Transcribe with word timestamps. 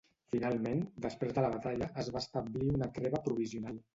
Finalment, 0.35 0.79
després 1.05 1.35
de 1.35 1.43
la 1.45 1.51
batalla, 1.57 1.91
es 2.05 2.09
va 2.15 2.23
establir 2.25 2.73
una 2.79 2.91
treva 2.99 3.23
provisional. 3.31 3.79